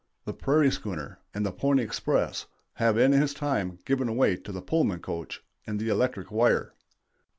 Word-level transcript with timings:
The 0.25 0.33
"prairie 0.33 0.71
schooner" 0.71 1.19
and 1.31 1.45
the 1.45 1.51
pony 1.51 1.83
express 1.83 2.47
have 2.73 2.97
in 2.97 3.11
his 3.11 3.35
time 3.35 3.77
given 3.85 4.15
way 4.15 4.35
to 4.35 4.51
the 4.51 4.59
Pullman 4.63 4.99
coach 5.01 5.43
and 5.67 5.79
the 5.79 5.89
electric 5.89 6.31
wire. 6.31 6.73